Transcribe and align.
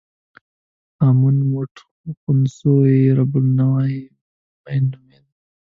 امون 1.05 1.37
موټ 1.51 1.73
خونسو 2.19 2.73
چې 2.91 3.13
رب 3.17 3.31
النوع 3.39 3.81
یې 3.95 4.01
مېن 4.63 4.83
نومېده. 4.91 5.29